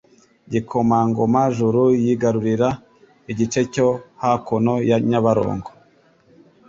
Igikomangoma 0.47 1.41
Juru 1.57 1.83
yigarurira 2.03 2.69
igice 3.31 3.61
cyo 3.73 3.87
hakuno 4.21 4.73
ya 4.89 4.97
Nyabarongo 5.09 5.69